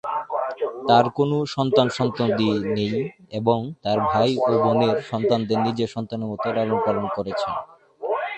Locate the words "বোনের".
4.63-4.95